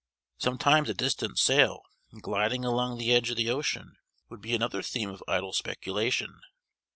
Sometimes 0.39 0.89
a 0.89 0.95
distant 0.95 1.37
sail, 1.37 1.83
gliding 2.21 2.65
along 2.65 2.97
the 2.97 3.13
edge 3.13 3.29
of 3.29 3.37
the 3.37 3.51
ocean, 3.51 3.97
would 4.29 4.41
be 4.41 4.55
another 4.55 4.81
theme 4.81 5.11
of 5.11 5.23
idle 5.27 5.53
speculation. 5.53 6.41